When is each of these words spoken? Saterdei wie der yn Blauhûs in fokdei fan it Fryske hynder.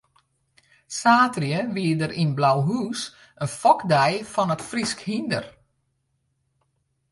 Saterdei 0.99 1.61
wie 1.75 1.91
der 1.99 2.11
yn 2.21 2.31
Blauhûs 2.37 3.01
in 3.43 3.49
fokdei 3.59 4.11
fan 4.33 4.53
it 4.55 4.65
Fryske 4.69 5.03
hynder. 5.09 5.45